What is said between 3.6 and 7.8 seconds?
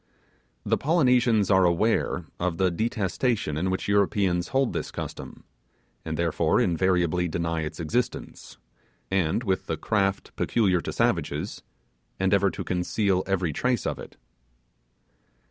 which Europeans hold this custom, and therefore invariably deny its